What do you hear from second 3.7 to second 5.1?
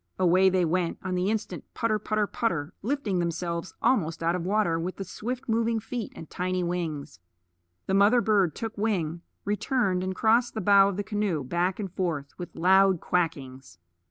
almost out of water with the